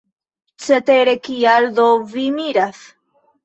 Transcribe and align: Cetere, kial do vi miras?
Cetere, 0.67 1.13
kial 1.29 1.69
do 1.81 1.87
vi 2.17 2.27
miras? 2.41 2.85